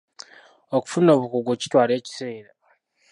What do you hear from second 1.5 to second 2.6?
kitwala ekiseera.